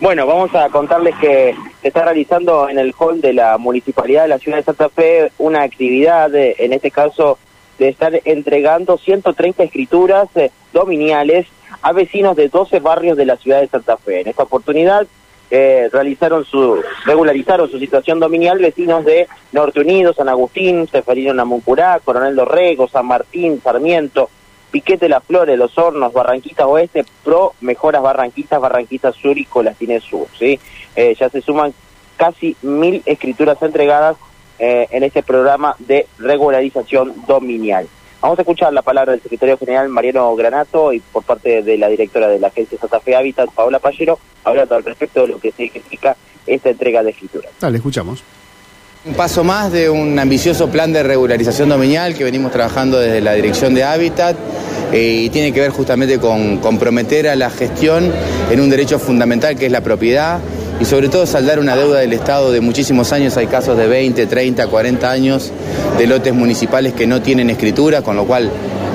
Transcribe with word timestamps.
Bueno, 0.00 0.28
vamos 0.28 0.54
a 0.54 0.68
contarles 0.68 1.16
que 1.16 1.56
se 1.82 1.88
está 1.88 2.04
realizando 2.04 2.68
en 2.68 2.78
el 2.78 2.94
hall 2.96 3.20
de 3.20 3.32
la 3.32 3.58
Municipalidad 3.58 4.22
de 4.22 4.28
la 4.28 4.38
Ciudad 4.38 4.58
de 4.58 4.62
Santa 4.62 4.88
Fe 4.90 5.32
una 5.38 5.62
actividad, 5.62 6.32
eh, 6.36 6.54
en 6.60 6.72
este 6.72 6.92
caso, 6.92 7.36
de 7.80 7.88
estar 7.88 8.12
entregando 8.24 8.96
130 8.96 9.64
escrituras 9.64 10.28
eh, 10.36 10.52
dominiales 10.72 11.48
a 11.82 11.90
vecinos 11.90 12.36
de 12.36 12.48
12 12.48 12.78
barrios 12.78 13.16
de 13.16 13.26
la 13.26 13.38
Ciudad 13.38 13.60
de 13.60 13.66
Santa 13.66 13.96
Fe. 13.96 14.20
En 14.20 14.28
esta 14.28 14.44
oportunidad 14.44 15.04
eh, 15.50 15.88
realizaron 15.92 16.44
su, 16.44 16.80
regularizaron 17.04 17.68
su 17.68 17.80
situación 17.80 18.20
dominial 18.20 18.60
vecinos 18.60 19.04
de 19.04 19.26
Norte 19.50 19.80
Unido, 19.80 20.12
San 20.12 20.28
Agustín, 20.28 20.86
Seferino 20.86 21.34
Namuncurá, 21.34 21.98
Coronel 22.04 22.36
Dorrego, 22.36 22.86
San 22.86 23.06
Martín, 23.06 23.60
Sarmiento, 23.60 24.30
Piquete 24.70 25.08
Las 25.08 25.24
Flores, 25.24 25.58
Los 25.58 25.76
Hornos, 25.78 26.12
Barranquitas 26.12 26.66
Oeste, 26.66 27.04
Pro, 27.24 27.54
Mejoras 27.60 28.02
Barranquitas, 28.02 28.60
Barranquitas 28.60 29.14
Sur 29.16 29.38
y 29.38 29.44
Colastines 29.44 30.02
Sur. 30.04 30.26
¿sí? 30.38 30.58
Eh, 30.96 31.16
ya 31.18 31.28
se 31.28 31.40
suman 31.40 31.72
casi 32.16 32.56
mil 32.62 33.02
escrituras 33.06 33.60
entregadas 33.62 34.16
eh, 34.58 34.88
en 34.90 35.04
este 35.04 35.22
programa 35.22 35.76
de 35.78 36.06
regularización 36.18 37.14
dominial. 37.26 37.88
Vamos 38.20 38.36
a 38.38 38.42
escuchar 38.42 38.72
la 38.72 38.82
palabra 38.82 39.12
del 39.12 39.22
secretario 39.22 39.56
general 39.56 39.88
Mariano 39.88 40.34
Granato 40.34 40.92
y 40.92 40.98
por 40.98 41.22
parte 41.22 41.62
de 41.62 41.78
la 41.78 41.88
directora 41.88 42.26
de 42.26 42.40
la 42.40 42.48
agencia 42.48 42.76
Santa 42.76 42.98
Fe 42.98 43.14
Hábitat, 43.14 43.48
Paola 43.50 43.78
Pallero, 43.78 44.18
hablando 44.42 44.74
al 44.74 44.84
respecto 44.84 45.22
de 45.22 45.28
lo 45.28 45.38
que 45.38 45.52
significa 45.52 46.16
esta 46.44 46.70
entrega 46.70 47.04
de 47.04 47.10
escrituras. 47.10 47.52
Dale, 47.60 47.76
escuchamos. 47.76 48.24
Un 49.04 49.14
paso 49.14 49.44
más 49.44 49.70
de 49.70 49.88
un 49.88 50.18
ambicioso 50.18 50.68
plan 50.68 50.92
de 50.92 51.04
regularización 51.04 51.68
dominial 51.68 52.16
que 52.16 52.24
venimos 52.24 52.50
trabajando 52.50 52.98
desde 52.98 53.20
la 53.20 53.34
Dirección 53.34 53.72
de 53.72 53.84
Hábitat 53.84 54.36
eh, 54.92 55.22
y 55.24 55.30
tiene 55.30 55.52
que 55.52 55.60
ver 55.60 55.70
justamente 55.70 56.18
con 56.18 56.58
comprometer 56.58 57.28
a 57.28 57.36
la 57.36 57.50
gestión 57.50 58.10
en 58.50 58.60
un 58.60 58.70
derecho 58.70 58.98
fundamental 58.98 59.56
que 59.56 59.66
es 59.66 59.72
la 59.72 59.82
propiedad 59.82 60.38
y 60.80 60.84
sobre 60.84 61.08
todo 61.08 61.26
saldar 61.26 61.58
una 61.58 61.76
deuda 61.76 61.98
del 61.98 62.12
Estado 62.12 62.52
de 62.52 62.60
muchísimos 62.60 63.12
años. 63.12 63.36
Hay 63.36 63.46
casos 63.48 63.76
de 63.76 63.86
20, 63.86 64.26
30, 64.26 64.66
40 64.66 65.10
años 65.10 65.52
de 65.98 66.06
lotes 66.06 66.32
municipales 66.32 66.92
que 66.92 67.06
no 67.06 67.20
tienen 67.20 67.50
escritura, 67.50 68.02
con 68.02 68.16
lo 68.16 68.26
cual 68.26 68.50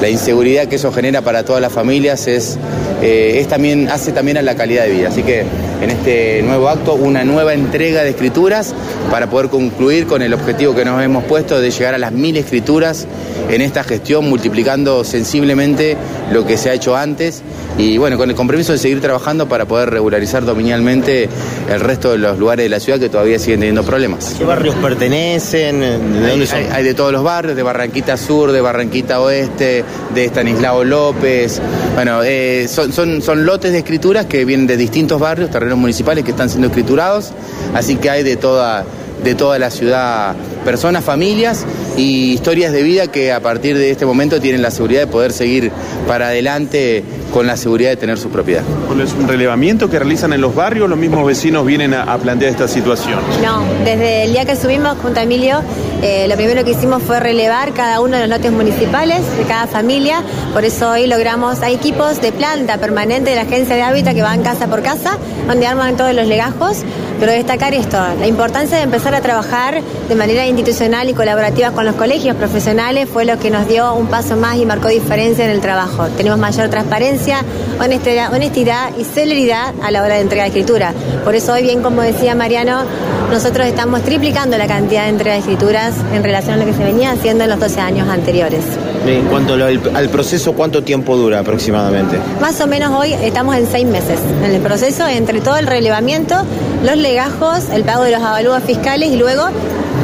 la 0.00 0.08
inseguridad 0.08 0.66
que 0.66 0.76
eso 0.76 0.92
genera 0.92 1.22
para 1.22 1.44
todas 1.44 1.62
las 1.62 1.72
familias 1.72 2.26
es, 2.26 2.58
eh, 3.02 3.38
es 3.40 3.48
también, 3.48 3.88
hace 3.88 4.12
también 4.12 4.38
a 4.38 4.42
la 4.42 4.56
calidad 4.56 4.84
de 4.84 4.90
vida. 4.90 5.08
Así 5.08 5.22
que 5.22 5.44
en 5.80 5.90
este 5.90 6.42
nuevo 6.42 6.68
acto 6.68 6.94
una 6.94 7.24
nueva 7.24 7.54
entrega 7.54 8.02
de 8.02 8.10
escrituras 8.10 8.74
para 9.10 9.28
poder 9.28 9.48
concluir 9.48 10.06
con 10.06 10.22
el 10.22 10.34
objetivo 10.34 10.74
que 10.74 10.84
nos 10.84 11.02
hemos 11.02 11.24
puesto 11.24 11.60
de 11.60 11.70
llegar 11.70 11.94
a 11.94 11.98
las 11.98 12.12
mil 12.12 12.36
escrituras 12.36 13.06
en 13.48 13.60
esta 13.60 13.84
gestión, 13.84 14.28
multiplicando 14.28 15.04
sensiblemente 15.04 15.96
lo 16.32 16.44
que 16.44 16.56
se 16.56 16.70
ha 16.70 16.74
hecho 16.74 16.96
antes 16.96 17.42
y 17.78 17.96
bueno, 17.96 18.18
con 18.18 18.28
el 18.28 18.34
compromiso 18.34 18.72
de 18.72 18.78
seguir 18.78 19.00
trabajando 19.00 19.48
para 19.48 19.64
poder 19.64 19.90
regularizar 19.90 20.44
dominialmente 20.44 21.28
el 21.70 21.80
resto 21.80 22.10
de 22.10 22.18
los 22.18 22.38
lugares 22.38 22.64
de 22.64 22.68
la 22.68 22.80
ciudad 22.80 22.98
que 22.98 23.08
todavía 23.08 23.38
siguen 23.38 23.60
teniendo 23.60 23.84
problemas. 23.84 24.34
¿Qué 24.36 24.44
barrios 24.44 24.74
pertenecen? 24.76 25.80
¿De 25.80 26.28
dónde 26.28 26.46
son? 26.46 26.58
Hay, 26.58 26.68
hay 26.72 26.84
de 26.84 26.94
todos 26.94 27.12
los 27.12 27.22
barrios, 27.22 27.54
de 27.54 27.62
Barranquita 27.62 28.16
Sur, 28.16 28.50
de 28.50 28.60
Barranquita 28.60 29.20
Oeste, 29.20 29.84
de 30.12 30.24
Estanislao 30.24 30.82
López. 30.82 31.60
Bueno, 31.94 32.22
eh, 32.24 32.66
son, 32.68 32.92
son, 32.92 33.22
son 33.22 33.46
lotes 33.46 33.70
de 33.70 33.78
escrituras 33.78 34.26
que 34.26 34.44
vienen 34.44 34.66
de 34.66 34.76
distintos 34.76 35.20
barrios, 35.20 35.50
terrenos 35.50 35.67
municipales 35.76 36.24
que 36.24 36.30
están 36.30 36.48
siendo 36.48 36.68
escriturados, 36.68 37.32
así 37.74 37.96
que 37.96 38.08
hay 38.08 38.22
de 38.22 38.36
toda, 38.36 38.84
de 39.22 39.34
toda 39.34 39.58
la 39.58 39.70
ciudad 39.70 40.34
personas, 40.64 41.04
familias 41.04 41.64
y 41.96 42.32
historias 42.32 42.72
de 42.72 42.82
vida 42.82 43.06
que 43.06 43.32
a 43.32 43.40
partir 43.40 43.76
de 43.76 43.90
este 43.90 44.04
momento 44.04 44.40
tienen 44.40 44.60
la 44.60 44.70
seguridad 44.70 45.00
de 45.00 45.06
poder 45.06 45.32
seguir 45.32 45.72
para 46.06 46.26
adelante 46.26 47.02
con 47.32 47.46
la 47.46 47.56
seguridad 47.56 47.90
de 47.90 47.96
tener 47.96 48.18
su 48.18 48.28
propiedad. 48.28 48.62
¿Es 49.02 49.12
un 49.12 49.28
relevamiento 49.28 49.88
que 49.88 49.98
realizan 49.98 50.32
en 50.32 50.40
los 50.40 50.54
barrios? 50.54 50.88
¿Los 50.88 50.98
mismos 50.98 51.26
vecinos 51.26 51.64
vienen 51.64 51.94
a, 51.94 52.02
a 52.02 52.18
plantear 52.18 52.50
esta 52.50 52.68
situación? 52.68 53.20
No, 53.42 53.62
desde 53.84 54.24
el 54.24 54.32
día 54.32 54.44
que 54.44 54.56
subimos 54.56 54.98
junto 54.98 55.20
a 55.20 55.22
Emilio, 55.22 55.62
eh, 56.02 56.26
lo 56.28 56.36
primero 56.36 56.64
que 56.64 56.72
hicimos 56.72 57.02
fue 57.02 57.18
relevar 57.18 57.72
cada 57.72 58.00
uno 58.00 58.16
de 58.16 58.26
los 58.26 58.38
lotes 58.38 58.52
municipales 58.52 59.20
de 59.36 59.44
cada 59.44 59.66
familia. 59.66 60.22
Por 60.52 60.64
eso 60.64 60.90
hoy 60.90 61.06
logramos, 61.06 61.60
hay 61.62 61.74
equipos 61.74 62.20
de 62.20 62.32
planta 62.32 62.78
permanente 62.78 63.30
de 63.30 63.36
la 63.36 63.42
Agencia 63.42 63.74
de 63.74 63.82
Hábitat 63.82 64.14
que 64.14 64.22
van 64.22 64.42
casa 64.42 64.68
por 64.68 64.82
casa, 64.82 65.18
donde 65.46 65.66
arman 65.66 65.96
todos 65.96 66.14
los 66.14 66.26
legajos. 66.26 66.84
Pero 67.20 67.32
destacar 67.32 67.74
esto, 67.74 67.98
la 68.18 68.26
importancia 68.28 68.76
de 68.76 68.84
empezar 68.84 69.14
a 69.14 69.20
trabajar 69.20 69.82
de 69.82 70.14
manera 70.14 70.46
institucional 70.46 71.08
y 71.08 71.14
colaborativa 71.14 71.72
con 71.72 71.84
los 71.84 71.96
colegios 71.96 72.36
profesionales 72.36 73.08
fue 73.12 73.24
lo 73.24 73.38
que 73.38 73.50
nos 73.50 73.66
dio 73.66 73.92
un 73.94 74.06
paso 74.06 74.36
más 74.36 74.56
y 74.56 74.66
marcó 74.66 74.88
diferencia 74.88 75.44
en 75.44 75.50
el 75.50 75.60
trabajo. 75.60 76.06
Tenemos 76.16 76.38
mayor 76.38 76.68
transparencia, 76.68 77.44
honestidad, 77.80 78.32
honestidad 78.32 78.96
y 78.96 79.04
celeridad 79.04 79.74
a 79.82 79.90
la 79.90 80.02
hora 80.02 80.14
de 80.14 80.20
entrega 80.20 80.44
de 80.44 80.50
escritura. 80.50 80.94
Por 81.24 81.34
eso 81.34 81.52
hoy, 81.52 81.62
bien 81.62 81.82
como 81.82 82.02
decía 82.02 82.36
Mariano, 82.36 82.84
nosotros 83.30 83.66
estamos 83.66 84.02
triplicando 84.02 84.56
la 84.56 84.66
cantidad 84.66 85.04
de 85.04 85.10
entrega 85.10 85.34
de 85.34 85.40
escrituras 85.40 85.94
en 86.14 86.22
relación 86.22 86.54
a 86.54 86.56
lo 86.56 86.64
que 86.64 86.72
se 86.72 86.82
venía 86.82 87.10
haciendo 87.10 87.44
en 87.44 87.50
los 87.50 87.60
12 87.60 87.80
años 87.80 88.08
anteriores. 88.08 88.64
En 89.06 89.26
cuanto 89.26 89.54
al, 89.54 90.08
proceso, 90.08 90.54
¿cuánto 90.54 90.82
tiempo 90.82 91.16
dura 91.16 91.40
aproximadamente? 91.40 92.18
Más 92.40 92.60
o 92.60 92.66
menos 92.66 92.92
hoy 92.92 93.12
estamos 93.12 93.56
en 93.56 93.66
seis 93.66 93.86
meses 93.86 94.18
en 94.44 94.52
el 94.54 94.60
proceso 94.60 95.06
entre 95.06 95.40
todo 95.40 95.56
el 95.56 95.66
relevamiento, 95.66 96.36
los 96.84 96.96
legajos, 96.96 97.68
el 97.72 97.84
pago 97.84 98.04
de 98.04 98.12
los 98.12 98.22
avalúos 98.22 98.62
fiscales 98.62 99.10
y 99.10 99.16
luego 99.16 99.44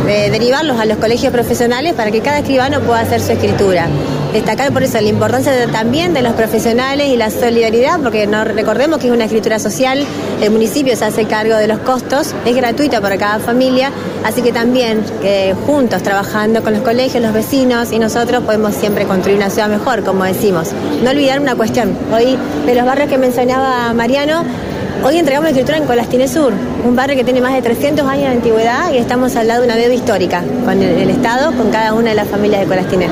de 0.06 0.30
derivarlos 0.30 0.78
a 0.78 0.84
los 0.84 0.98
colegios 0.98 1.32
profesionales 1.32 1.94
para 1.94 2.10
que 2.10 2.20
cada 2.20 2.38
escribano 2.38 2.80
pueda 2.80 3.00
hacer 3.00 3.20
su 3.20 3.32
escritura. 3.32 3.88
Destacar 4.34 4.72
por 4.72 4.82
eso 4.82 5.00
la 5.00 5.08
importancia 5.08 5.52
también 5.70 6.12
de 6.12 6.20
los 6.20 6.32
profesionales 6.32 7.06
y 7.06 7.16
la 7.16 7.30
solidaridad, 7.30 8.00
porque 8.00 8.26
no 8.26 8.42
recordemos 8.42 8.98
que 8.98 9.06
es 9.06 9.12
una 9.12 9.26
escritura 9.26 9.60
social, 9.60 10.04
el 10.42 10.50
municipio 10.50 10.96
se 10.96 11.04
hace 11.04 11.26
cargo 11.26 11.54
de 11.54 11.68
los 11.68 11.78
costos, 11.78 12.34
es 12.44 12.56
gratuita 12.56 13.00
para 13.00 13.16
cada 13.16 13.38
familia, 13.38 13.92
así 14.24 14.42
que 14.42 14.50
también 14.50 15.04
juntos, 15.64 16.02
trabajando 16.02 16.64
con 16.64 16.72
los 16.72 16.82
colegios, 16.82 17.22
los 17.22 17.32
vecinos 17.32 17.92
y 17.92 18.00
nosotros 18.00 18.42
podemos 18.42 18.74
siempre 18.74 19.04
construir 19.04 19.36
una 19.36 19.50
ciudad 19.50 19.68
mejor, 19.68 20.02
como 20.02 20.24
decimos. 20.24 20.72
No 21.04 21.10
olvidar 21.10 21.38
una 21.38 21.54
cuestión, 21.54 21.96
hoy 22.12 22.36
de 22.66 22.74
los 22.74 22.84
barrios 22.84 23.08
que 23.08 23.18
mencionaba 23.18 23.94
Mariano, 23.94 24.42
Hoy 25.04 25.18
entregamos 25.18 25.44
la 25.44 25.50
escritura 25.50 25.76
en 25.76 25.84
Colastines 25.84 26.30
Sur, 26.30 26.54
un 26.82 26.96
barrio 26.96 27.14
que 27.14 27.24
tiene 27.24 27.40
más 27.42 27.52
de 27.52 27.60
300 27.60 28.06
años 28.06 28.30
de 28.30 28.36
antigüedad 28.36 28.90
y 28.90 28.96
estamos 28.96 29.36
al 29.36 29.48
lado 29.48 29.60
de 29.60 29.66
una 29.66 29.76
deuda 29.76 29.92
histórica 29.92 30.42
con 30.64 30.80
el, 30.80 30.98
el 30.98 31.10
Estado, 31.10 31.52
con 31.52 31.70
cada 31.70 31.92
una 31.92 32.10
de 32.10 32.16
las 32.16 32.28
familias 32.28 32.62
de 32.62 32.66
Colastines. 32.66 33.10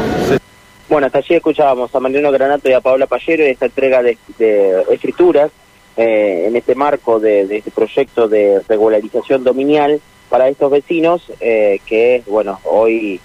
Bueno, 0.92 1.06
hasta 1.06 1.20
allí 1.20 1.36
escuchábamos 1.36 1.94
a 1.94 2.00
Mariano 2.00 2.30
Granato 2.30 2.68
y 2.68 2.74
a 2.74 2.82
Paola 2.82 3.06
Pallero 3.06 3.46
y 3.46 3.46
esta 3.46 3.64
entrega 3.64 4.02
de, 4.02 4.18
de 4.36 4.84
escrituras 4.90 5.50
eh, 5.96 6.44
en 6.46 6.54
este 6.54 6.74
marco 6.74 7.18
de, 7.18 7.46
de 7.46 7.56
este 7.56 7.70
proyecto 7.70 8.28
de 8.28 8.60
regularización 8.68 9.42
dominial 9.42 10.02
para 10.28 10.48
estos 10.48 10.70
vecinos 10.70 11.32
eh, 11.40 11.80
que, 11.86 12.22
bueno, 12.26 12.60
hoy 12.64 13.22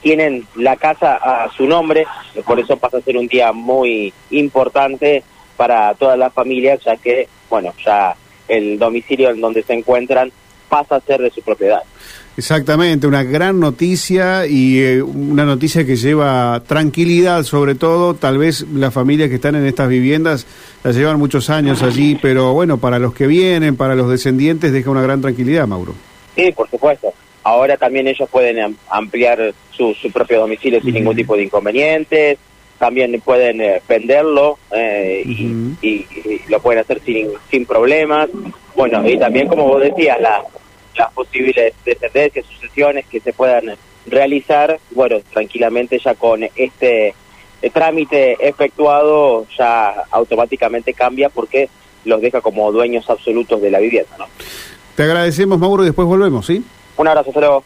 tienen 0.00 0.48
la 0.56 0.74
casa 0.74 1.14
a 1.14 1.48
su 1.52 1.68
nombre, 1.68 2.08
por 2.44 2.58
eso 2.58 2.76
pasa 2.76 2.96
a 2.96 3.02
ser 3.02 3.16
un 3.16 3.28
día 3.28 3.52
muy 3.52 4.12
importante 4.30 5.22
para 5.56 5.94
todas 5.94 6.18
las 6.18 6.32
familias, 6.32 6.80
ya 6.84 6.96
que, 6.96 7.28
bueno, 7.48 7.72
ya 7.84 8.16
el 8.48 8.80
domicilio 8.80 9.30
en 9.30 9.40
donde 9.40 9.62
se 9.62 9.74
encuentran 9.74 10.32
pasa 10.70 10.96
a 10.96 11.00
ser 11.00 11.20
de 11.20 11.30
su 11.30 11.42
propiedad. 11.42 11.80
Exactamente, 12.36 13.06
una 13.06 13.22
gran 13.22 13.60
noticia 13.60 14.46
y 14.46 14.78
eh, 14.78 15.02
una 15.02 15.44
noticia 15.44 15.84
que 15.84 15.96
lleva 15.96 16.62
tranquilidad 16.66 17.42
sobre 17.42 17.74
todo, 17.74 18.14
tal 18.14 18.38
vez 18.38 18.62
las 18.72 18.94
familias 18.94 19.28
que 19.28 19.34
están 19.34 19.56
en 19.56 19.66
estas 19.66 19.88
viviendas 19.90 20.46
las 20.82 20.96
llevan 20.96 21.18
muchos 21.18 21.50
años 21.50 21.82
allí, 21.82 22.16
pero 22.22 22.54
bueno, 22.54 22.78
para 22.78 22.98
los 22.98 23.12
que 23.12 23.26
vienen, 23.26 23.76
para 23.76 23.94
los 23.94 24.08
descendientes 24.08 24.72
deja 24.72 24.90
una 24.90 25.02
gran 25.02 25.20
tranquilidad, 25.20 25.66
Mauro. 25.66 25.92
Sí, 26.34 26.50
por 26.52 26.70
supuesto. 26.70 27.12
Ahora 27.42 27.76
también 27.76 28.06
ellos 28.06 28.28
pueden 28.30 28.58
am- 28.60 28.76
ampliar 28.90 29.52
su, 29.72 29.92
su 29.94 30.10
propio 30.10 30.40
domicilio 30.40 30.80
sin 30.80 30.94
ningún 30.94 31.16
tipo 31.16 31.36
de 31.36 31.42
inconvenientes, 31.42 32.38
también 32.80 33.20
pueden 33.20 33.60
eh, 33.60 33.82
venderlo 33.86 34.58
eh, 34.74 35.22
y- 35.24 35.46
Ujú. 35.52 35.76
y, 35.82 35.88
y 35.88 36.40
lo 36.48 36.60
pueden 36.60 36.80
hacer 36.80 37.00
sin, 37.04 37.28
sin 37.50 37.66
problemas. 37.66 38.28
Bueno, 38.74 39.06
y 39.08 39.18
también 39.18 39.46
como 39.48 39.66
vos 39.68 39.82
decías, 39.82 40.18
la- 40.20 40.42
las 40.96 41.12
posibles 41.12 41.74
descendencias, 41.84 42.46
sucesiones 42.46 43.04
que 43.06 43.20
se 43.20 43.32
puedan 43.34 43.76
realizar, 44.06 44.80
bueno, 44.92 45.18
tranquilamente 45.32 45.98
ya 45.98 46.14
con 46.14 46.42
este 46.56 47.14
eh, 47.62 47.70
trámite 47.70 48.36
efectuado 48.40 49.46
ya 49.58 50.04
automáticamente 50.10 50.94
cambia 50.94 51.28
porque 51.28 51.68
los 52.06 52.22
deja 52.22 52.40
como 52.40 52.72
dueños 52.72 53.08
absolutos 53.10 53.60
de 53.60 53.70
la 53.70 53.78
vivienda, 53.78 54.16
¿no? 54.18 54.24
Te 54.96 55.02
agradecemos, 55.02 55.58
Mauro, 55.58 55.82
y 55.82 55.86
después 55.86 56.08
volvemos, 56.08 56.46
¿sí? 56.46 56.64
Un 56.96 57.08
abrazo, 57.08 57.28
hasta 57.28 57.40
luego. 57.40 57.62